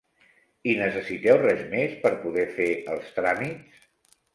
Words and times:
I 0.73 0.73
necessiteu 0.79 1.39
res 1.43 1.63
més 1.75 1.95
per 2.09 2.15
poder 2.27 2.49
fer 2.59 2.71
els 2.97 3.17
tràmits? 3.23 3.91